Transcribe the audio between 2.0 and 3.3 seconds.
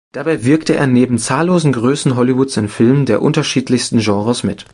Hollywoods in Filmen der